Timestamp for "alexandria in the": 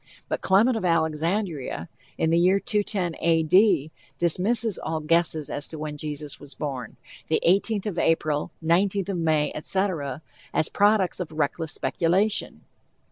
0.83-2.39